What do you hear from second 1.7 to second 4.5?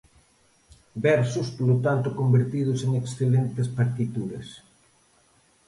tanto, convertidos en excelentes partituras.